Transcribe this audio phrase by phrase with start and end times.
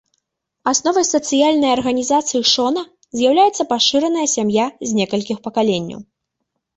[0.69, 2.83] Асновай сацыяльнай арганізацыі шона
[3.19, 6.01] з'яўляецца пашыраная сям'я з некалькіх пакаленняў.